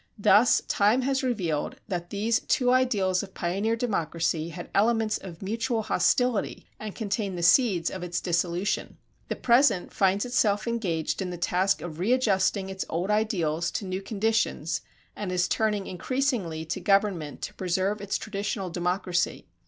[0.17, 5.83] Thus time has revealed that these two ideals of pioneer democracy had elements of mutual
[5.83, 8.97] hostility and contained the seeds of its dissolution.
[9.27, 14.01] The present finds itself engaged in the task of readjusting its old ideals to new
[14.01, 14.81] conditions
[15.15, 19.45] and is turning increasingly to government to preserve its traditional democracy.